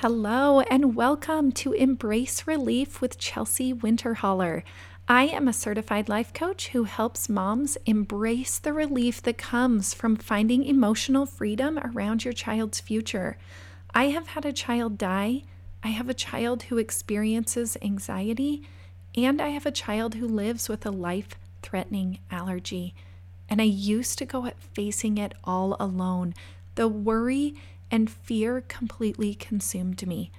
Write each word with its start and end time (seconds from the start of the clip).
Hello, 0.00 0.60
and 0.60 0.96
welcome 0.96 1.52
to 1.52 1.74
Embrace 1.74 2.46
Relief 2.46 3.02
with 3.02 3.18
Chelsea 3.18 3.74
Winterholler. 3.74 4.62
I 5.06 5.24
am 5.24 5.46
a 5.46 5.52
certified 5.52 6.08
life 6.08 6.32
coach 6.32 6.68
who 6.68 6.84
helps 6.84 7.28
moms 7.28 7.76
embrace 7.84 8.58
the 8.58 8.72
relief 8.72 9.20
that 9.20 9.36
comes 9.36 9.92
from 9.92 10.16
finding 10.16 10.64
emotional 10.64 11.26
freedom 11.26 11.78
around 11.78 12.24
your 12.24 12.32
child's 12.32 12.80
future. 12.80 13.36
I 13.94 14.04
have 14.04 14.28
had 14.28 14.46
a 14.46 14.54
child 14.54 14.96
die, 14.96 15.42
I 15.82 15.88
have 15.88 16.08
a 16.08 16.14
child 16.14 16.62
who 16.62 16.78
experiences 16.78 17.76
anxiety, 17.82 18.66
and 19.14 19.38
I 19.38 19.48
have 19.48 19.66
a 19.66 19.70
child 19.70 20.14
who 20.14 20.26
lives 20.26 20.66
with 20.66 20.86
a 20.86 20.90
life 20.90 21.38
threatening 21.60 22.20
allergy. 22.30 22.94
And 23.50 23.60
I 23.60 23.64
used 23.64 24.16
to 24.16 24.24
go 24.24 24.46
at 24.46 24.62
facing 24.62 25.18
it 25.18 25.34
all 25.44 25.76
alone. 25.78 26.32
The 26.76 26.88
worry 26.88 27.54
and 27.90 28.10
fear 28.10 28.62
completely 28.68 29.34
consumed 29.34 30.06
me 30.06 30.30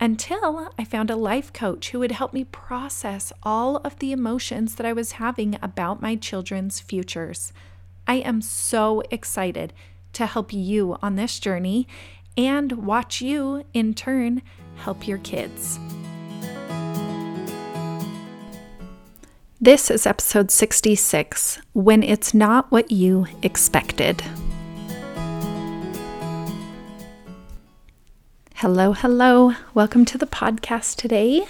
until 0.00 0.70
I 0.78 0.84
found 0.84 1.10
a 1.10 1.16
life 1.16 1.52
coach 1.52 1.90
who 1.90 1.98
would 2.00 2.12
help 2.12 2.32
me 2.32 2.44
process 2.44 3.32
all 3.42 3.78
of 3.78 3.98
the 3.98 4.12
emotions 4.12 4.74
that 4.74 4.86
I 4.86 4.92
was 4.92 5.12
having 5.12 5.58
about 5.62 6.02
my 6.02 6.16
children's 6.16 6.80
futures. 6.80 7.52
I 8.06 8.16
am 8.16 8.42
so 8.42 9.02
excited 9.10 9.72
to 10.12 10.26
help 10.26 10.52
you 10.52 10.96
on 11.02 11.16
this 11.16 11.38
journey 11.38 11.88
and 12.36 12.72
watch 12.72 13.22
you, 13.22 13.64
in 13.72 13.94
turn, 13.94 14.42
help 14.76 15.08
your 15.08 15.18
kids. 15.18 15.78
This 19.58 19.90
is 19.90 20.06
episode 20.06 20.50
66 20.50 21.60
When 21.72 22.02
It's 22.02 22.34
Not 22.34 22.70
What 22.70 22.90
You 22.90 23.26
Expected. 23.42 24.22
Hello, 28.60 28.94
hello. 28.94 29.52
Welcome 29.74 30.06
to 30.06 30.16
the 30.16 30.24
podcast 30.24 30.96
today. 30.96 31.44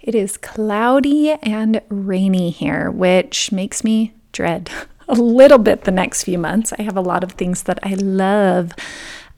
It 0.00 0.14
is 0.14 0.36
cloudy 0.36 1.32
and 1.42 1.80
rainy 1.88 2.50
here, 2.50 2.88
which 2.88 3.50
makes 3.50 3.82
me 3.82 4.14
dread 4.30 4.70
a 5.08 5.14
little 5.14 5.58
bit 5.58 5.82
the 5.82 5.90
next 5.90 6.22
few 6.22 6.38
months. 6.38 6.72
I 6.78 6.82
have 6.82 6.96
a 6.96 7.00
lot 7.00 7.24
of 7.24 7.32
things 7.32 7.64
that 7.64 7.80
I 7.82 7.94
love 7.94 8.74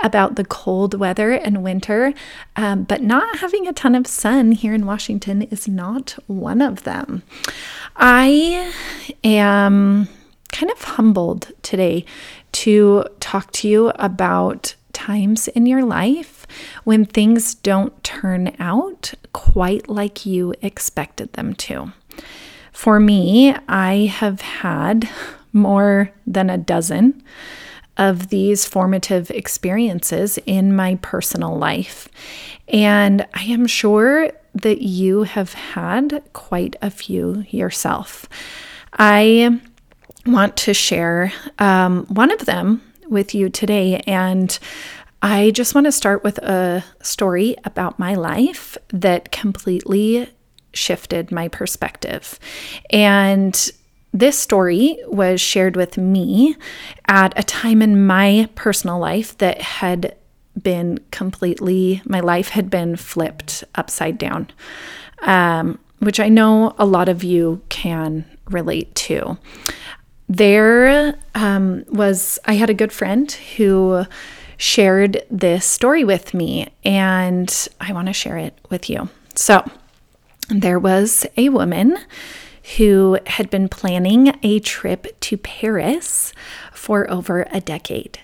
about 0.01 0.37
the 0.37 0.45
cold 0.45 1.01
weather 1.01 1.33
and 1.33 1.65
winter, 1.65 2.13
um, 2.57 2.83
but 2.83 3.01
not 3.01 3.39
having 3.39 3.67
a 3.67 3.73
ton 3.73 3.95
of 3.95 4.07
sun 4.07 4.53
here 4.53 4.75
in 4.75 4.85
Washington 4.85 5.45
is 5.45 5.67
not 5.67 6.19
one 6.27 6.61
of 6.61 6.83
them. 6.83 7.23
I 7.97 8.71
am 9.25 10.09
kind 10.53 10.71
of 10.71 10.83
humbled 10.83 11.53
today 11.63 12.05
to 12.53 13.07
talk 13.21 13.51
to 13.53 13.69
you 13.69 13.93
about 13.95 14.75
times 14.93 15.49
in 15.49 15.65
your 15.65 15.83
life 15.83 16.34
when 16.85 17.05
things 17.05 17.55
don't 17.55 18.03
turn 18.03 18.55
out 18.59 19.15
quite 19.33 19.89
like 19.89 20.27
you 20.27 20.55
expected 20.63 21.33
them 21.35 21.55
to. 21.55 21.93
For 22.73 22.99
me, 22.99 23.55
I 23.69 24.07
have 24.07 24.41
had 24.41 25.09
more 25.53 26.11
than 26.27 26.51
a 26.51 26.59
dozen 26.59 27.23
of 27.97 28.29
these 28.29 28.65
formative 28.65 29.31
experiences 29.31 30.39
in 30.47 30.75
my 30.75 30.97
personal 30.97 31.57
life. 31.57 32.09
And 32.69 33.27
I 33.35 33.45
am 33.45 33.67
sure 33.67 34.31
that 34.55 34.83
you 34.83 35.23
have 35.23 35.53
had 35.53 36.23
quite 36.33 36.77
a 36.83 36.91
few 36.91 37.45
yourself. 37.51 38.29
I 38.93 39.61
want 40.27 40.57
to 40.57 40.75
share 40.75 41.33
um, 41.59 42.07
one 42.07 42.31
of 42.31 42.47
them 42.47 42.83
with 43.09 43.35
you 43.35 43.49
today. 43.49 44.03
And 44.07 44.59
I 45.25 45.53
just 45.53 45.75
want 45.75 45.87
to 45.87 45.93
start 45.93 46.23
with 46.23 46.37
a 46.37 46.85
story 47.01 47.57
about 47.65 47.99
my 47.99 48.15
life 48.15 48.77
that 48.89 49.33
completely 49.33 50.29
shifted 50.75 51.33
my 51.33 51.49
perspective. 51.49 52.39
And 52.91 53.71
this 54.13 54.39
story 54.39 54.99
was 55.07 55.41
shared 55.41 55.77
with 55.77 55.97
me 55.97 56.57
at 57.09 57.33
a 57.39 57.43
time 57.43 57.81
in 57.81 58.07
my 58.07 58.51
personal 58.55 58.99
life 58.99 59.39
that 59.39 59.63
had 59.63 60.15
been 60.63 60.99
completely, 61.11 62.03
my 62.05 62.21
life 62.21 62.51
had 62.51 62.69
been 62.69 62.95
flipped 62.95 63.65
upside 63.77 64.19
down, 64.19 64.51
um, 65.23 65.79
which 66.01 66.21
I 66.21 66.29
know 66.29 66.75
a 66.77 66.85
lot 66.85 67.09
of 67.09 67.25
you 67.25 67.63
can 67.71 68.27
relate 68.51 68.95
to 68.97 69.39
there 70.29 71.19
um, 71.35 71.85
was, 71.89 72.39
I 72.45 72.55
had 72.55 72.71
a 72.71 72.75
good 72.75 72.93
friend 72.93 73.31
who 73.57 74.05
shared 74.57 75.23
this 75.31 75.65
story 75.65 76.05
with 76.05 76.35
me, 76.35 76.69
and 76.85 77.69
I 77.81 77.93
want 77.93 78.09
to 78.09 78.13
share 78.13 78.39
it 78.39 78.59
with 78.71 78.89
you. 78.89 79.09
So, 79.35 79.69
there 80.49 80.79
was 80.79 81.27
a 81.37 81.49
woman 81.49 81.97
who 82.77 83.19
had 83.27 83.51
been 83.51 83.69
planning 83.69 84.39
a 84.43 84.59
trip 84.61 85.19
to 85.21 85.37
Paris 85.37 86.33
for 86.85 87.11
over 87.11 87.47
a 87.51 87.63
decade. 87.63 88.19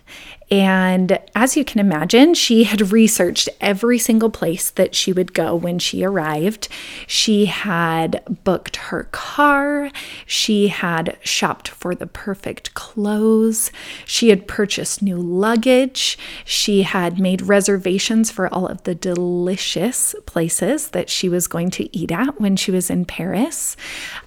And 0.51 1.21
as 1.33 1.57
you 1.57 1.65
can 1.65 1.79
imagine, 1.79 2.35
she 2.35 2.65
had 2.65 2.91
researched 2.91 3.49
every 3.61 3.99
single 3.99 4.31
place 4.31 4.69
that 4.71 4.97
she 4.97 5.13
would 5.13 5.33
go 5.33 5.55
when 5.55 5.79
she 5.79 6.03
arrived. 6.03 6.67
She 7.07 7.47
had 7.47 8.21
booked 8.43 8.77
her 8.77 9.05
car. 9.13 9.93
She 10.27 10.67
had 10.67 11.17
shopped 11.23 11.69
for 11.69 11.95
the 11.95 12.09
perfect 12.09 12.75
clothes. 12.75 13.71
She 14.05 14.31
had 14.31 14.49
purchased 14.49 15.03
new 15.03 15.19
luggage. 15.19 16.19
She 16.45 16.83
had 16.83 17.21
made 17.21 17.43
reservations 17.43 18.33
for 18.33 18.53
all 18.53 18.67
of 18.67 18.83
the 18.83 18.95
delicious 18.97 20.17
places 20.27 20.89
that 20.89 21.09
she 21.09 21.29
was 21.29 21.47
going 21.47 21.71
to 21.71 21.97
eat 21.97 22.11
at 22.11 22.41
when 22.41 22.57
she 22.57 22.73
was 22.73 22.91
in 22.91 23.05
Paris. 23.05 23.77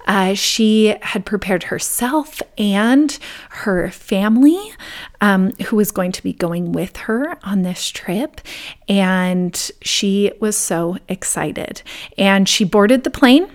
Uh, 0.06 0.32
she 0.32 0.96
had 1.02 1.26
prepared 1.26 1.64
herself 1.64 2.40
and 2.56 3.18
her 3.50 3.90
family 3.90 4.23
um, 5.20 5.52
who 5.66 5.76
was 5.76 5.90
going 5.90 6.12
to 6.12 6.22
be 6.22 6.32
going 6.32 6.72
with 6.72 6.96
her 6.98 7.38
on 7.42 7.62
this 7.62 7.88
trip. 7.90 8.40
And 8.88 9.54
she 9.82 10.32
was 10.40 10.56
so 10.56 10.98
excited. 11.08 11.82
And 12.18 12.48
she 12.48 12.64
boarded 12.64 13.04
the 13.04 13.10
plane 13.10 13.50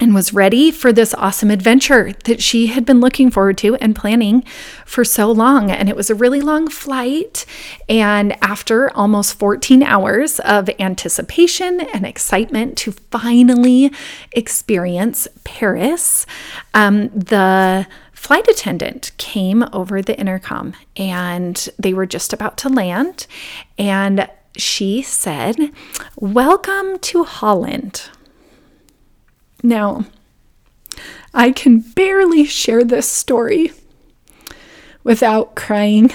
and 0.00 0.14
was 0.14 0.32
ready 0.32 0.70
for 0.70 0.92
this 0.92 1.12
awesome 1.14 1.50
adventure 1.50 2.12
that 2.24 2.40
she 2.40 2.68
had 2.68 2.84
been 2.84 3.00
looking 3.00 3.30
forward 3.30 3.58
to 3.58 3.74
and 3.76 3.96
planning 3.96 4.42
for 4.84 5.04
so 5.04 5.30
long. 5.30 5.70
And 5.70 5.88
it 5.88 5.96
was 5.96 6.08
a 6.08 6.14
really 6.14 6.40
long 6.40 6.68
flight. 6.68 7.44
And 7.88 8.36
after 8.42 8.90
almost 8.96 9.38
14 9.38 9.82
hours 9.82 10.38
of 10.40 10.70
anticipation 10.78 11.80
and 11.80 12.06
excitement 12.06 12.78
to 12.78 12.92
finally 12.92 13.92
experience 14.32 15.26
Paris, 15.44 16.26
um, 16.74 17.08
the 17.08 17.86
flight 18.18 18.48
attendant 18.48 19.12
came 19.16 19.64
over 19.72 20.02
the 20.02 20.18
intercom 20.18 20.74
and 20.96 21.68
they 21.78 21.94
were 21.94 22.04
just 22.04 22.32
about 22.32 22.58
to 22.58 22.68
land. 22.68 23.26
And 23.78 24.28
she 24.56 25.02
said, 25.02 25.56
Welcome 26.16 26.98
to 26.98 27.22
Holland. 27.22 28.10
Now, 29.62 30.04
I 31.32 31.52
can 31.52 31.78
barely 31.78 32.44
share 32.44 32.82
this 32.82 33.08
story 33.08 33.70
without 35.04 35.54
crying 35.54 36.10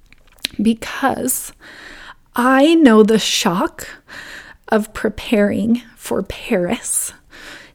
because 0.62 1.52
I 2.36 2.76
know 2.76 3.02
the 3.02 3.18
shock 3.18 3.88
of 4.68 4.94
preparing 4.94 5.82
for 5.96 6.22
Paris 6.22 7.12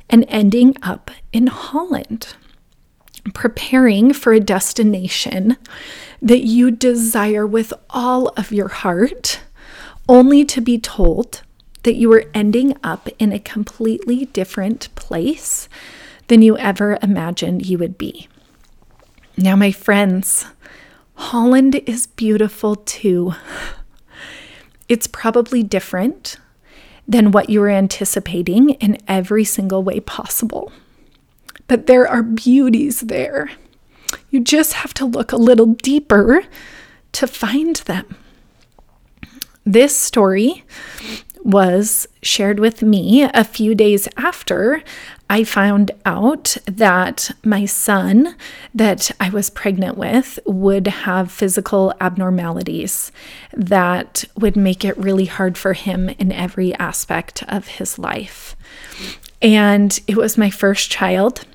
and 0.09 0.25
ending 0.29 0.77
up 0.81 1.11
in 1.33 1.47
Holland 1.47 2.35
preparing 3.33 4.13
for 4.13 4.33
a 4.33 4.39
destination 4.39 5.57
that 6.21 6.41
you 6.41 6.71
desire 6.71 7.45
with 7.45 7.73
all 7.89 8.27
of 8.29 8.51
your 8.51 8.67
heart, 8.67 9.41
only 10.07 10.45
to 10.45 10.61
be 10.61 10.77
told 10.77 11.41
that 11.83 11.95
you 11.95 12.11
are 12.13 12.25
ending 12.33 12.75
up 12.83 13.09
in 13.19 13.31
a 13.31 13.39
completely 13.39 14.25
different 14.25 14.93
place 14.95 15.69
than 16.27 16.41
you 16.41 16.57
ever 16.57 16.97
imagined 17.01 17.65
you 17.65 17.77
would 17.77 17.97
be. 17.97 18.27
Now, 19.37 19.55
my 19.55 19.71
friends, 19.71 20.45
Holland 21.15 21.75
is 21.85 22.07
beautiful 22.07 22.75
too. 22.75 23.33
It's 24.87 25.07
probably 25.07 25.63
different 25.63 26.37
than 27.07 27.31
what 27.31 27.49
you 27.49 27.59
were 27.59 27.69
anticipating 27.69 28.71
in 28.71 28.97
every 29.07 29.43
single 29.43 29.83
way 29.83 29.99
possible. 29.99 30.71
But 31.67 31.87
there 31.87 32.07
are 32.07 32.23
beauties 32.23 33.01
there. 33.01 33.51
You 34.29 34.39
just 34.39 34.73
have 34.73 34.93
to 34.95 35.05
look 35.05 35.31
a 35.31 35.37
little 35.37 35.67
deeper 35.67 36.43
to 37.13 37.27
find 37.27 37.77
them. 37.77 38.15
This 39.65 39.95
story 39.97 40.63
was 41.43 42.07
shared 42.21 42.59
with 42.59 42.81
me 42.81 43.23
a 43.23 43.43
few 43.43 43.75
days 43.75 44.07
after 44.17 44.83
I 45.29 45.43
found 45.43 45.91
out 46.05 46.57
that 46.65 47.31
my 47.43 47.65
son 47.65 48.35
that 48.73 49.11
I 49.19 49.29
was 49.29 49.49
pregnant 49.49 49.97
with 49.97 50.39
would 50.45 50.87
have 50.87 51.31
physical 51.31 51.93
abnormalities 52.01 53.11
that 53.53 54.23
would 54.35 54.55
make 54.55 54.83
it 54.83 54.97
really 54.97 55.25
hard 55.25 55.57
for 55.57 55.73
him 55.73 56.09
in 56.09 56.31
every 56.31 56.73
aspect 56.75 57.43
of 57.47 57.67
his 57.67 57.97
life. 57.97 58.55
And 59.41 59.99
it 60.07 60.17
was 60.17 60.37
my 60.37 60.49
first 60.49 60.91
child. 60.91 61.45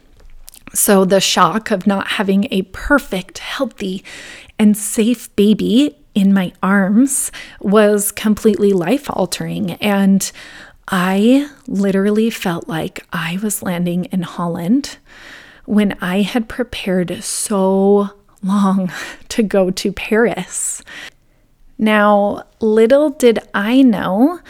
So 0.73 1.05
the 1.05 1.21
shock 1.21 1.71
of 1.71 1.87
not 1.87 2.13
having 2.13 2.47
a 2.51 2.63
perfect, 2.63 3.39
healthy, 3.39 4.05
and 4.59 4.77
safe 4.77 5.35
baby 5.37 5.97
in 6.15 6.33
my 6.33 6.53
arms 6.63 7.33
was 7.61 8.13
completely 8.13 8.73
life 8.73 9.07
altering. 9.11 9.73
And 9.73 10.31
I 10.89 11.49
literally 11.67 12.31
felt 12.31 12.69
like 12.69 13.07
I 13.13 13.39
was 13.43 13.63
landing 13.63 14.07
in 14.07 14.23
Holland 14.23 14.99
when 15.65 15.97
I 16.01 16.23
had 16.23 16.49
prepared 16.49 17.23
so 17.23 18.11
long 18.43 18.93
to 19.29 19.43
go 19.43 19.71
to 19.71 19.93
Paris. 19.93 20.83
Now, 21.79 22.45
little 22.61 23.11
did 23.11 23.39
I 23.55 23.83
know 23.83 24.41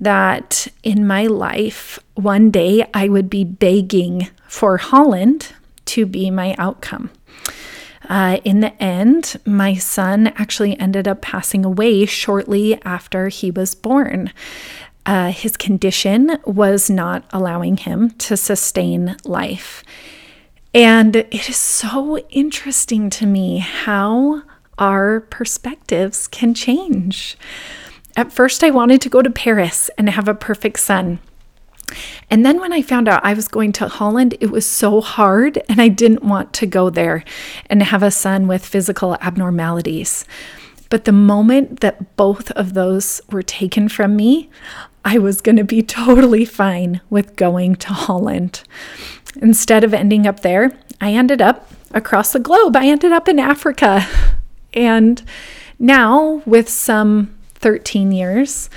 that 0.00 0.68
in 0.82 1.06
my 1.06 1.26
life, 1.26 1.98
one 2.14 2.50
day 2.50 2.88
I 2.94 3.08
would 3.08 3.28
be 3.28 3.44
begging 3.44 4.28
for 4.46 4.78
Holland 4.78 5.52
to 5.88 6.06
be 6.06 6.30
my 6.30 6.54
outcome. 6.58 7.10
Uh, 8.08 8.38
in 8.44 8.60
the 8.60 8.82
end, 8.82 9.36
my 9.44 9.74
son 9.74 10.28
actually 10.36 10.78
ended 10.80 11.06
up 11.06 11.20
passing 11.20 11.64
away 11.64 12.06
shortly 12.06 12.80
after 12.82 13.28
he 13.28 13.50
was 13.50 13.74
born. 13.74 14.32
Uh, 15.04 15.30
his 15.30 15.56
condition 15.56 16.38
was 16.44 16.88
not 16.88 17.24
allowing 17.32 17.76
him 17.76 18.10
to 18.10 18.36
sustain 18.36 19.16
life. 19.24 19.82
And 20.74 21.16
it 21.16 21.48
is 21.48 21.56
so 21.56 22.18
interesting 22.30 23.10
to 23.10 23.26
me 23.26 23.58
how 23.58 24.42
our 24.78 25.20
perspectives 25.20 26.28
can 26.28 26.54
change. 26.54 27.36
At 28.16 28.32
first, 28.32 28.62
I 28.62 28.70
wanted 28.70 29.00
to 29.02 29.08
go 29.08 29.22
to 29.22 29.30
Paris 29.30 29.90
and 29.96 30.08
have 30.10 30.28
a 30.28 30.34
perfect 30.34 30.80
son. 30.80 31.20
And 32.30 32.44
then 32.44 32.60
when 32.60 32.72
I 32.72 32.82
found 32.82 33.08
out 33.08 33.24
I 33.24 33.34
was 33.34 33.48
going 33.48 33.72
to 33.72 33.88
Holland, 33.88 34.36
it 34.40 34.50
was 34.50 34.66
so 34.66 35.00
hard, 35.00 35.62
and 35.68 35.80
I 35.80 35.88
didn't 35.88 36.22
want 36.22 36.52
to 36.54 36.66
go 36.66 36.90
there 36.90 37.24
and 37.66 37.82
have 37.82 38.02
a 38.02 38.10
son 38.10 38.46
with 38.46 38.64
physical 38.64 39.14
abnormalities. 39.20 40.24
But 40.90 41.04
the 41.04 41.12
moment 41.12 41.80
that 41.80 42.16
both 42.16 42.50
of 42.52 42.74
those 42.74 43.20
were 43.30 43.42
taken 43.42 43.88
from 43.88 44.16
me, 44.16 44.50
I 45.04 45.18
was 45.18 45.40
going 45.40 45.56
to 45.56 45.64
be 45.64 45.82
totally 45.82 46.44
fine 46.44 47.00
with 47.10 47.36
going 47.36 47.76
to 47.76 47.92
Holland. 47.92 48.62
Instead 49.36 49.84
of 49.84 49.94
ending 49.94 50.26
up 50.26 50.40
there, 50.40 50.72
I 51.00 51.12
ended 51.12 51.40
up 51.40 51.70
across 51.92 52.32
the 52.32 52.40
globe. 52.40 52.76
I 52.76 52.86
ended 52.86 53.12
up 53.12 53.28
in 53.28 53.38
Africa. 53.38 54.06
And 54.74 55.22
now, 55.78 56.42
with 56.44 56.68
some 56.68 57.34
13 57.54 58.12
years 58.12 58.68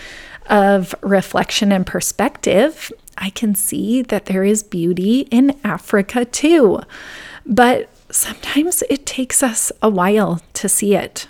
of 0.51 0.93
reflection 1.01 1.71
and 1.71 1.87
perspective, 1.87 2.91
I 3.17 3.31
can 3.31 3.55
see 3.55 4.01
that 4.03 4.25
there 4.25 4.43
is 4.43 4.61
beauty 4.61 5.21
in 5.31 5.57
Africa 5.63 6.25
too. 6.25 6.81
But 7.45 7.89
sometimes 8.11 8.83
it 8.89 9.05
takes 9.05 9.41
us 9.41 9.71
a 9.81 9.89
while 9.89 10.41
to 10.53 10.69
see 10.69 10.93
it. 10.93 11.27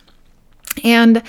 And 0.84 1.22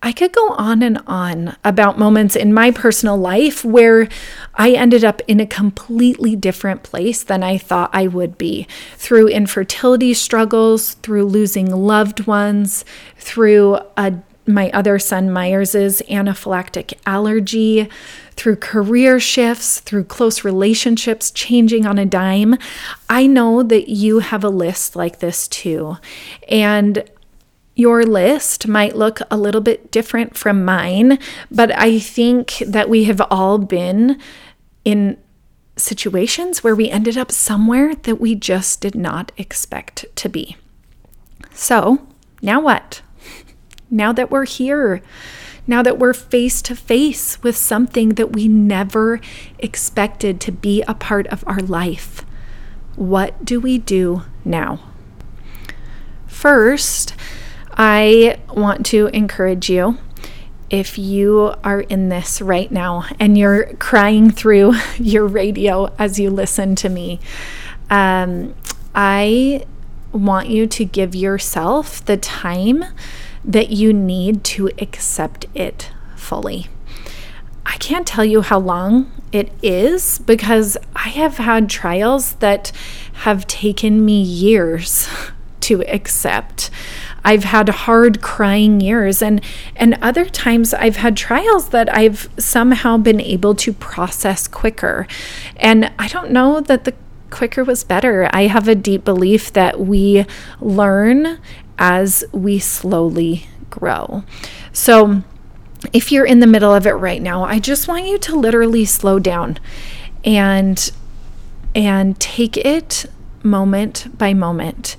I 0.00 0.12
could 0.12 0.32
go 0.32 0.50
on 0.50 0.82
and 0.82 1.00
on 1.08 1.56
about 1.64 1.98
moments 1.98 2.36
in 2.36 2.54
my 2.54 2.70
personal 2.70 3.16
life 3.16 3.64
where 3.64 4.08
I 4.54 4.72
ended 4.72 5.02
up 5.02 5.20
in 5.26 5.40
a 5.40 5.46
completely 5.46 6.36
different 6.36 6.84
place 6.84 7.24
than 7.24 7.42
I 7.42 7.58
thought 7.58 7.90
I 7.92 8.06
would 8.06 8.38
be 8.38 8.68
through 8.96 9.28
infertility 9.28 10.14
struggles, 10.14 10.94
through 10.94 11.24
losing 11.24 11.68
loved 11.68 12.28
ones, 12.28 12.84
through 13.16 13.78
a, 13.96 14.14
my 14.48 14.70
other 14.70 14.98
son 14.98 15.28
Myers's 15.28 16.02
anaphylactic 16.08 16.94
allergy, 17.06 17.88
through 18.32 18.56
career 18.56 19.20
shifts, 19.20 19.80
through 19.80 20.04
close 20.04 20.44
relationships 20.44 21.30
changing 21.30 21.84
on 21.86 21.98
a 21.98 22.06
dime. 22.06 22.56
I 23.10 23.26
know 23.26 23.62
that 23.62 23.90
you 23.90 24.20
have 24.20 24.44
a 24.44 24.48
list 24.48 24.96
like 24.96 25.18
this 25.18 25.48
too. 25.48 25.98
And 26.48 27.08
your 27.74 28.04
list 28.04 28.66
might 28.66 28.96
look 28.96 29.20
a 29.30 29.36
little 29.36 29.60
bit 29.60 29.90
different 29.90 30.36
from 30.36 30.64
mine, 30.64 31.18
but 31.50 31.70
I 31.76 31.98
think 31.98 32.62
that 32.66 32.88
we 32.88 33.04
have 33.04 33.20
all 33.30 33.58
been 33.58 34.20
in 34.84 35.16
situations 35.76 36.64
where 36.64 36.74
we 36.74 36.90
ended 36.90 37.16
up 37.16 37.30
somewhere 37.30 37.94
that 37.94 38.20
we 38.20 38.34
just 38.34 38.80
did 38.80 38.94
not 38.94 39.30
expect 39.36 40.06
to 40.16 40.28
be. 40.28 40.56
So, 41.52 42.06
now 42.42 42.60
what? 42.60 43.02
Now 43.90 44.12
that 44.12 44.30
we're 44.30 44.46
here, 44.46 45.02
now 45.66 45.82
that 45.82 45.98
we're 45.98 46.14
face 46.14 46.62
to 46.62 46.74
face 46.74 47.42
with 47.42 47.56
something 47.56 48.10
that 48.10 48.32
we 48.32 48.48
never 48.48 49.20
expected 49.58 50.40
to 50.42 50.52
be 50.52 50.82
a 50.82 50.94
part 50.94 51.26
of 51.28 51.44
our 51.46 51.60
life, 51.60 52.24
what 52.96 53.44
do 53.44 53.60
we 53.60 53.78
do 53.78 54.22
now? 54.44 54.80
First, 56.26 57.14
I 57.72 58.38
want 58.54 58.84
to 58.86 59.06
encourage 59.08 59.70
you 59.70 59.98
if 60.70 60.98
you 60.98 61.54
are 61.64 61.80
in 61.80 62.08
this 62.08 62.42
right 62.42 62.70
now 62.70 63.04
and 63.18 63.38
you're 63.38 63.74
crying 63.74 64.30
through 64.30 64.74
your 64.98 65.26
radio 65.26 65.92
as 65.98 66.18
you 66.18 66.30
listen 66.30 66.74
to 66.76 66.88
me, 66.88 67.20
um, 67.90 68.54
I 68.94 69.64
want 70.12 70.48
you 70.48 70.66
to 70.66 70.84
give 70.84 71.14
yourself 71.14 72.04
the 72.04 72.16
time 72.16 72.84
that 73.44 73.70
you 73.70 73.92
need 73.92 74.44
to 74.44 74.70
accept 74.78 75.46
it 75.54 75.90
fully. 76.16 76.66
I 77.64 77.76
can't 77.76 78.06
tell 78.06 78.24
you 78.24 78.40
how 78.40 78.58
long 78.58 79.12
it 79.30 79.52
is 79.62 80.18
because 80.20 80.76
I 80.96 81.08
have 81.10 81.36
had 81.36 81.68
trials 81.68 82.34
that 82.34 82.72
have 83.24 83.46
taken 83.46 84.04
me 84.04 84.20
years 84.22 85.08
to 85.60 85.82
accept. 85.82 86.70
I've 87.24 87.44
had 87.44 87.68
hard 87.68 88.22
crying 88.22 88.80
years 88.80 89.20
and 89.20 89.42
and 89.76 89.98
other 90.00 90.24
times 90.24 90.72
I've 90.72 90.96
had 90.96 91.16
trials 91.16 91.68
that 91.70 91.94
I've 91.94 92.30
somehow 92.38 92.96
been 92.96 93.20
able 93.20 93.54
to 93.56 93.72
process 93.74 94.48
quicker. 94.48 95.06
And 95.56 95.92
I 95.98 96.08
don't 96.08 96.30
know 96.30 96.60
that 96.60 96.84
the 96.84 96.94
quicker 97.30 97.64
was 97.64 97.84
better. 97.84 98.28
I 98.32 98.46
have 98.46 98.68
a 98.68 98.74
deep 98.74 99.04
belief 99.04 99.52
that 99.52 99.80
we 99.80 100.26
learn 100.60 101.38
as 101.78 102.24
we 102.32 102.58
slowly 102.58 103.46
grow. 103.70 104.24
So 104.72 105.22
if 105.92 106.10
you're 106.10 106.26
in 106.26 106.40
the 106.40 106.46
middle 106.46 106.74
of 106.74 106.86
it 106.86 106.92
right 106.92 107.22
now, 107.22 107.44
I 107.44 107.58
just 107.58 107.88
want 107.88 108.06
you 108.06 108.18
to 108.18 108.36
literally 108.36 108.84
slow 108.84 109.18
down 109.18 109.58
and 110.24 110.90
and 111.74 112.18
take 112.18 112.56
it 112.56 113.06
moment 113.42 114.18
by 114.18 114.34
moment 114.34 114.96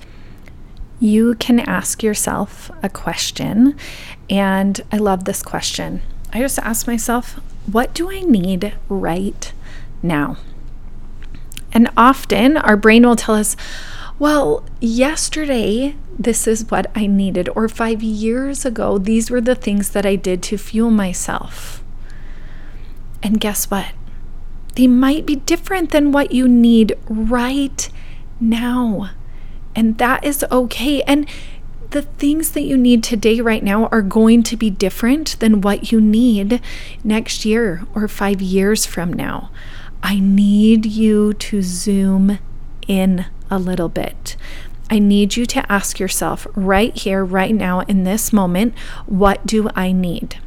you 1.00 1.34
can 1.36 1.58
ask 1.58 2.02
yourself 2.02 2.70
a 2.82 2.88
question. 2.90 3.74
And 4.28 4.80
I 4.92 4.98
love 4.98 5.24
this 5.24 5.42
question. 5.42 6.02
I 6.32 6.40
just 6.40 6.58
ask 6.58 6.86
myself, 6.86 7.40
what 7.66 7.94
do 7.94 8.10
I 8.10 8.20
need 8.20 8.74
right 8.88 9.52
now? 10.02 10.36
And 11.72 11.88
often 11.96 12.56
our 12.56 12.76
brain 12.76 13.06
will 13.06 13.16
tell 13.16 13.34
us, 13.34 13.56
well, 14.18 14.64
yesterday, 14.80 15.96
this 16.18 16.46
is 16.46 16.70
what 16.70 16.90
I 16.94 17.06
needed, 17.06 17.48
or 17.54 17.68
five 17.68 18.02
years 18.02 18.66
ago, 18.66 18.98
these 18.98 19.30
were 19.30 19.40
the 19.40 19.54
things 19.54 19.90
that 19.90 20.04
I 20.04 20.16
did 20.16 20.42
to 20.44 20.58
fuel 20.58 20.90
myself. 20.90 21.82
And 23.22 23.40
guess 23.40 23.70
what? 23.70 23.92
They 24.74 24.86
might 24.86 25.26
be 25.26 25.36
different 25.36 25.90
than 25.90 26.12
what 26.12 26.32
you 26.32 26.48
need 26.48 26.96
right 27.08 27.88
now. 28.40 29.10
And 29.74 29.98
that 29.98 30.24
is 30.24 30.44
okay. 30.50 31.02
And 31.02 31.28
the 31.90 32.02
things 32.02 32.52
that 32.52 32.62
you 32.62 32.76
need 32.76 33.02
today, 33.02 33.40
right 33.40 33.64
now, 33.64 33.86
are 33.86 34.02
going 34.02 34.42
to 34.44 34.56
be 34.56 34.70
different 34.70 35.38
than 35.40 35.60
what 35.60 35.90
you 35.92 36.00
need 36.00 36.60
next 37.02 37.44
year 37.44 37.84
or 37.94 38.06
five 38.06 38.40
years 38.40 38.86
from 38.86 39.12
now. 39.12 39.50
I 40.02 40.18
need 40.18 40.86
you 40.86 41.34
to 41.34 41.62
zoom 41.62 42.38
in 42.86 43.26
a 43.50 43.58
little 43.58 43.88
bit. 43.88 44.36
I 44.90 44.98
need 44.98 45.36
you 45.36 45.46
to 45.46 45.70
ask 45.70 46.00
yourself 46.00 46.46
right 46.54 46.96
here, 46.96 47.24
right 47.24 47.54
now, 47.54 47.80
in 47.80 48.04
this 48.04 48.32
moment, 48.32 48.76
what 49.06 49.46
do 49.46 49.68
I 49.76 49.92
need? 49.92 50.38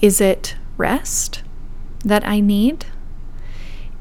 Is 0.00 0.20
it 0.20 0.56
rest 0.76 1.42
that 2.04 2.26
I 2.26 2.40
need? 2.40 2.86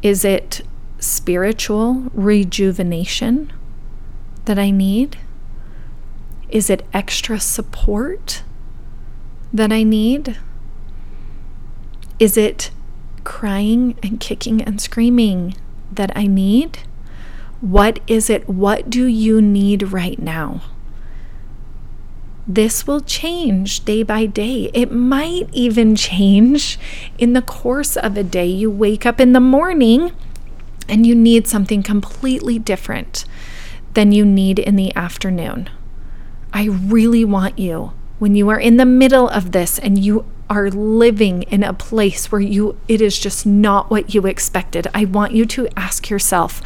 Is 0.01 0.23
it 0.23 0.61
spiritual 0.99 2.11
rejuvenation? 2.13 3.51
that 4.45 4.59
I 4.59 4.71
need? 4.71 5.17
Is 6.49 6.69
it 6.69 6.85
extra 6.93 7.39
support 7.39 8.43
that 9.51 9.71
I 9.71 9.83
need? 9.83 10.37
Is 12.19 12.37
it 12.37 12.71
crying 13.25 13.97
and 14.01 14.21
kicking 14.21 14.61
and 14.61 14.79
screaming 14.79 15.57
that 15.91 16.15
I 16.15 16.27
need? 16.27 16.79
What 17.59 17.99
is 18.07 18.29
it? 18.29 18.47
What 18.47 18.89
do 18.89 19.05
you 19.05 19.41
need 19.41 19.91
right 19.91 20.17
now? 20.17 20.61
This 22.47 22.85
will 22.85 23.01
change 23.01 23.85
day 23.85 24.03
by 24.03 24.27
day. 24.27 24.69
It 24.73 24.91
might 24.91 25.49
even 25.51 25.95
change 25.95 26.77
in 27.17 27.33
the 27.33 27.41
course 27.41 27.97
of 27.97 28.15
a 28.15 28.23
day. 28.23 28.45
You 28.45 28.69
wake 28.69 29.05
up 29.05 29.19
in 29.19 29.33
the 29.33 29.39
morning 29.39 30.11
and 30.87 31.07
you 31.07 31.15
need 31.15 31.47
something 31.47 31.81
completely 31.81 32.59
different 32.59 33.25
than 33.95 34.11
you 34.11 34.23
need 34.23 34.59
in 34.59 34.75
the 34.75 34.95
afternoon. 34.95 35.69
I 36.53 36.65
really 36.65 37.25
want 37.25 37.57
you, 37.57 37.93
when 38.19 38.35
you 38.35 38.47
are 38.49 38.59
in 38.59 38.77
the 38.77 38.85
middle 38.85 39.27
of 39.27 39.51
this 39.51 39.79
and 39.79 39.97
you 39.97 40.25
are 40.49 40.69
living 40.69 41.43
in 41.43 41.63
a 41.63 41.73
place 41.73 42.31
where 42.31 42.41
you 42.41 42.77
it 42.87 43.01
is 43.01 43.17
just 43.17 43.45
not 43.45 43.89
what 43.89 44.13
you 44.13 44.25
expected. 44.25 44.87
I 44.93 45.05
want 45.05 45.33
you 45.33 45.45
to 45.47 45.67
ask 45.77 46.09
yourself, 46.09 46.61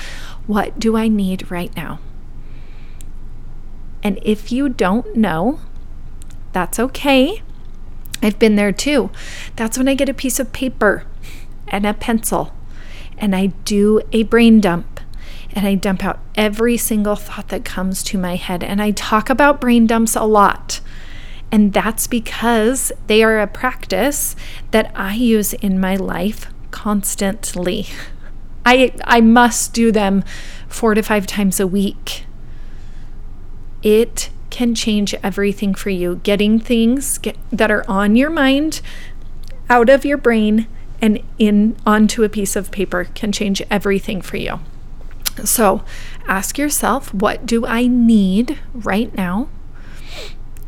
what 0.48 0.80
do 0.80 0.98
I 0.98 1.08
need 1.08 1.50
right 1.50 1.76
now? 1.76 2.00
And 4.04 4.20
if 4.22 4.52
you 4.52 4.70
don't 4.70 5.16
know, 5.16 5.60
that's 6.52 6.80
okay. 6.80 7.42
I've 8.22 8.40
been 8.40 8.56
there 8.56 8.72
too. 8.72 9.12
That's 9.56 9.78
when 9.78 9.88
I 9.88 9.94
get 9.94 10.10
a 10.10 10.14
piece 10.14 10.40
of 10.40 10.52
paper 10.52 11.06
and 11.68 11.86
a 11.86 11.94
pencil 11.94 12.54
and 13.18 13.36
I 13.36 13.48
do 13.66 14.02
a 14.12 14.24
brain 14.24 14.60
dump 14.60 15.00
and 15.52 15.68
I 15.68 15.76
dump 15.76 16.04
out 16.04 16.20
every 16.36 16.78
single 16.78 17.16
thought 17.16 17.50
that 17.50 17.66
comes 17.66 18.04
to 18.04 18.18
my 18.18 18.36
head. 18.36 18.64
And 18.64 18.82
I 18.82 18.92
talk 18.92 19.30
about 19.30 19.62
brain 19.62 19.88
dumps 19.88 20.16
a 20.16 20.24
lot. 20.24 20.80
And 21.52 21.74
that's 21.74 22.08
because 22.08 22.92
they 23.08 23.24
are 23.24 23.40
a 23.40 23.48
practice 23.48 24.36
that 24.72 24.92
I 24.96 25.16
use 25.16 25.54
in 25.54 25.80
my 25.80 25.96
life 25.96 26.48
constantly. 26.72 27.88
I, 28.66 28.94
I 29.04 29.22
must 29.22 29.74
do 29.74 29.92
them 29.92 30.24
four 30.68 30.94
to 30.94 31.02
five 31.02 31.26
times 31.26 31.60
a 31.60 31.68
week. 31.68 32.26
It 33.82 34.30
can 34.50 34.76
change 34.76 35.16
everything 35.24 35.74
for 35.74 35.90
you. 35.90 36.20
Getting 36.24 36.60
things 36.60 37.18
get, 37.18 37.38
that 37.52 37.72
are 37.72 37.86
on 37.90 38.16
your 38.16 38.30
mind 38.30 38.82
out 39.70 39.90
of 39.90 40.06
your 40.06 40.18
brain 40.18 40.68
and 41.02 41.22
in 41.38 41.76
onto 41.86 42.24
a 42.24 42.30
piece 42.30 42.56
of 42.56 42.72
paper 42.72 43.06
can 43.16 43.32
change 43.32 43.62
everything 43.70 44.22
for 44.22 44.38
you. 44.38 44.60
So, 45.46 45.84
ask 46.28 46.58
yourself, 46.58 47.14
what 47.14 47.46
do 47.46 47.66
I 47.66 47.88
need 47.88 48.60
right 48.74 49.16
now? 49.16 49.48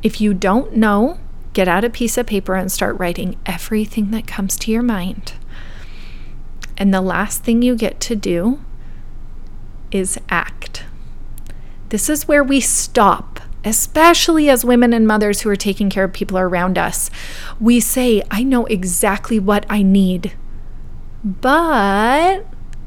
If 0.03 0.19
you 0.19 0.33
don't 0.33 0.75
know, 0.75 1.19
get 1.53 1.67
out 1.67 1.83
a 1.83 1.89
piece 1.89 2.17
of 2.17 2.27
paper 2.27 2.55
and 2.55 2.71
start 2.71 2.99
writing 2.99 3.37
everything 3.45 4.11
that 4.11 4.27
comes 4.27 4.57
to 4.57 4.71
your 4.71 4.83
mind. 4.83 5.33
And 6.77 6.93
the 6.93 7.01
last 7.01 7.43
thing 7.43 7.61
you 7.61 7.75
get 7.75 7.99
to 8.01 8.15
do 8.15 8.59
is 9.91 10.19
act. 10.29 10.85
This 11.89 12.09
is 12.09 12.27
where 12.27 12.43
we 12.43 12.59
stop 12.61 13.31
especially 13.63 14.49
as 14.49 14.65
women 14.65 14.93
and 14.93 15.07
mothers 15.07 15.41
who 15.41 15.49
are 15.49 15.55
taking 15.55 15.89
care 15.89 16.03
of 16.03 16.13
people 16.13 16.37
around 16.37 16.77
us, 16.77 17.09
we 17.59 17.79
say, 17.79 18.23
I 18.31 18.43
know 18.43 18.65
exactly 18.65 19.39
what 19.39 19.65
I 19.69 19.83
need, 19.83 20.33
but 21.23 22.45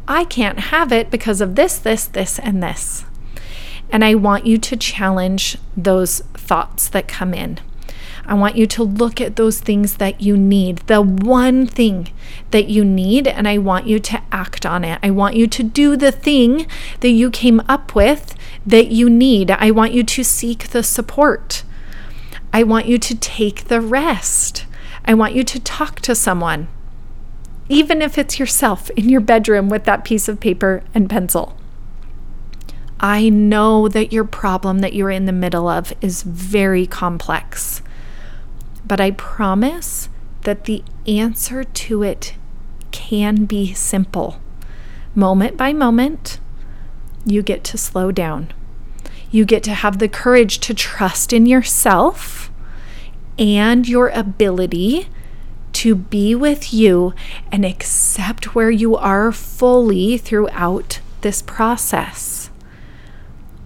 I 0.08 0.24
can't 0.24 0.58
have 0.58 0.92
it 0.92 1.10
because 1.10 1.40
of 1.40 1.54
this, 1.54 1.78
this, 1.78 2.06
this, 2.06 2.38
and 2.38 2.62
this. 2.62 3.04
And 3.90 4.04
I 4.04 4.14
want 4.14 4.46
you 4.46 4.58
to 4.58 4.76
challenge 4.76 5.56
those 5.76 6.22
thoughts 6.44 6.88
that 6.88 7.08
come 7.08 7.34
in. 7.34 7.58
I 8.26 8.34
want 8.34 8.56
you 8.56 8.66
to 8.66 8.82
look 8.82 9.20
at 9.20 9.36
those 9.36 9.60
things 9.60 9.96
that 9.96 10.20
you 10.20 10.36
need, 10.36 10.78
the 10.86 11.02
one 11.02 11.66
thing 11.66 12.10
that 12.52 12.68
you 12.68 12.84
need, 12.84 13.26
and 13.26 13.46
I 13.46 13.58
want 13.58 13.86
you 13.86 13.98
to 13.98 14.22
act 14.32 14.64
on 14.64 14.82
it. 14.82 14.98
I 15.02 15.10
want 15.10 15.36
you 15.36 15.46
to 15.46 15.62
do 15.62 15.96
the 15.96 16.12
thing 16.12 16.66
that 17.00 17.10
you 17.10 17.30
came 17.30 17.60
up 17.68 17.94
with 17.94 18.34
that 18.64 18.88
you 18.88 19.10
need. 19.10 19.50
I 19.50 19.70
want 19.70 19.92
you 19.92 20.02
to 20.02 20.24
seek 20.24 20.68
the 20.68 20.82
support. 20.82 21.64
I 22.52 22.62
want 22.62 22.86
you 22.86 22.98
to 22.98 23.14
take 23.14 23.64
the 23.64 23.80
rest. 23.80 24.64
I 25.04 25.12
want 25.12 25.34
you 25.34 25.44
to 25.44 25.60
talk 25.60 26.00
to 26.00 26.14
someone, 26.14 26.68
even 27.68 28.00
if 28.00 28.16
it's 28.16 28.38
yourself 28.38 28.88
in 28.90 29.10
your 29.10 29.20
bedroom 29.20 29.68
with 29.68 29.84
that 29.84 30.04
piece 30.04 30.28
of 30.28 30.40
paper 30.40 30.82
and 30.94 31.10
pencil. 31.10 31.58
I 33.00 33.28
know 33.28 33.88
that 33.88 34.12
your 34.12 34.24
problem 34.24 34.78
that 34.78 34.94
you're 34.94 35.10
in 35.10 35.26
the 35.26 35.32
middle 35.32 35.68
of 35.68 35.92
is 36.00 36.22
very 36.22 36.86
complex. 36.86 37.82
But 38.86 39.00
I 39.00 39.12
promise 39.12 40.08
that 40.42 40.64
the 40.64 40.84
answer 41.06 41.64
to 41.64 42.02
it 42.02 42.34
can 42.90 43.44
be 43.44 43.74
simple. 43.74 44.40
Moment 45.14 45.56
by 45.56 45.72
moment, 45.72 46.38
you 47.24 47.42
get 47.42 47.64
to 47.64 47.78
slow 47.78 48.12
down. 48.12 48.52
You 49.30 49.44
get 49.44 49.62
to 49.64 49.74
have 49.74 49.98
the 49.98 50.08
courage 50.08 50.60
to 50.60 50.74
trust 50.74 51.32
in 51.32 51.46
yourself 51.46 52.50
and 53.38 53.88
your 53.88 54.08
ability 54.08 55.08
to 55.72 55.94
be 55.94 56.34
with 56.34 56.72
you 56.72 57.12
and 57.50 57.64
accept 57.64 58.54
where 58.54 58.70
you 58.70 58.96
are 58.96 59.32
fully 59.32 60.16
throughout 60.16 61.00
this 61.22 61.42
process. 61.42 62.43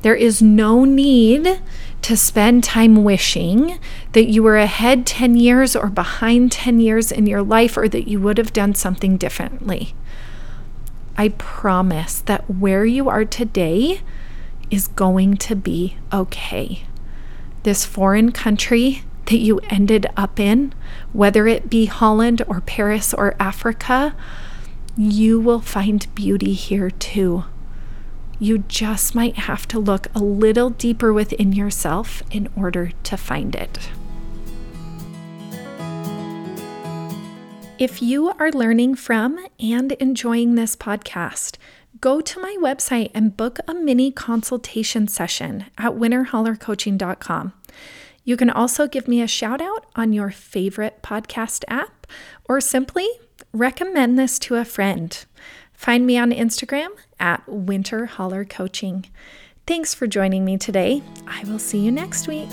There 0.02 0.14
is 0.14 0.40
no 0.40 0.84
need 0.84 1.60
to 2.02 2.16
spend 2.16 2.62
time 2.62 3.02
wishing 3.02 3.78
that 4.12 4.30
you 4.30 4.42
were 4.42 4.56
ahead 4.56 5.06
10 5.06 5.36
years 5.36 5.74
or 5.74 5.88
behind 5.88 6.52
10 6.52 6.80
years 6.80 7.10
in 7.10 7.26
your 7.26 7.42
life 7.42 7.76
or 7.76 7.88
that 7.88 8.08
you 8.08 8.20
would 8.20 8.38
have 8.38 8.52
done 8.52 8.74
something 8.74 9.16
differently. 9.16 9.94
I 11.16 11.30
promise 11.30 12.20
that 12.20 12.48
where 12.48 12.84
you 12.84 13.08
are 13.08 13.24
today 13.24 14.00
is 14.70 14.86
going 14.86 15.36
to 15.38 15.56
be 15.56 15.96
okay. 16.12 16.84
This 17.64 17.84
foreign 17.84 18.30
country 18.30 19.02
that 19.26 19.38
you 19.38 19.58
ended 19.68 20.06
up 20.16 20.38
in, 20.38 20.72
whether 21.12 21.46
it 21.48 21.68
be 21.68 21.86
Holland 21.86 22.42
or 22.46 22.60
Paris 22.60 23.12
or 23.12 23.34
Africa, 23.40 24.14
you 24.96 25.40
will 25.40 25.60
find 25.60 26.06
beauty 26.14 26.54
here 26.54 26.90
too. 26.90 27.44
You 28.40 28.58
just 28.58 29.14
might 29.14 29.36
have 29.36 29.66
to 29.68 29.78
look 29.78 30.06
a 30.14 30.20
little 30.20 30.70
deeper 30.70 31.12
within 31.12 31.52
yourself 31.52 32.22
in 32.30 32.48
order 32.56 32.92
to 33.02 33.16
find 33.16 33.56
it. 33.56 33.90
If 37.78 38.02
you 38.02 38.30
are 38.38 38.50
learning 38.50 38.96
from 38.96 39.38
and 39.60 39.92
enjoying 39.92 40.54
this 40.54 40.74
podcast, 40.74 41.56
go 42.00 42.20
to 42.20 42.40
my 42.40 42.56
website 42.60 43.10
and 43.14 43.36
book 43.36 43.58
a 43.66 43.74
mini 43.74 44.10
consultation 44.10 45.08
session 45.08 45.66
at 45.76 45.92
winterhollercoaching.com. 45.92 47.52
You 48.24 48.36
can 48.36 48.50
also 48.50 48.86
give 48.86 49.08
me 49.08 49.22
a 49.22 49.28
shout 49.28 49.60
out 49.60 49.86
on 49.96 50.12
your 50.12 50.30
favorite 50.30 51.02
podcast 51.02 51.64
app 51.68 52.06
or 52.48 52.60
simply 52.60 53.08
recommend 53.52 54.18
this 54.18 54.38
to 54.40 54.56
a 54.56 54.64
friend. 54.64 55.24
Find 55.72 56.06
me 56.06 56.18
on 56.18 56.32
Instagram 56.32 56.90
at 57.20 57.44
Winterholler 57.46 58.48
Coaching. 58.48 59.06
Thanks 59.66 59.94
for 59.94 60.06
joining 60.06 60.44
me 60.44 60.56
today. 60.56 61.02
I 61.26 61.44
will 61.44 61.58
see 61.58 61.78
you 61.78 61.90
next 61.90 62.26
week. 62.28 62.48